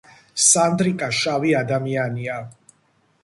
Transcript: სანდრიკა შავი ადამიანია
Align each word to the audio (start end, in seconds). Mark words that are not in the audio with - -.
სანდრიკა 0.43 1.09
შავი 1.17 1.53
ადამიანია 1.59 2.39